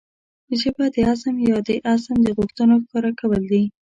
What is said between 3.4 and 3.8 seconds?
دي.